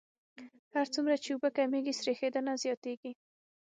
[0.73, 3.11] هر څومره چې اوبه کمیږي سریښېدنه زیاتیږي